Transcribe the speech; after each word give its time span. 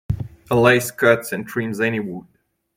A 0.49 0.55
lathe 0.55 0.97
cuts 0.97 1.31
and 1.31 1.45
trims 1.47 1.79
any 1.79 1.99
wood. 1.99 2.25